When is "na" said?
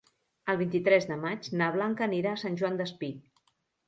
1.61-1.67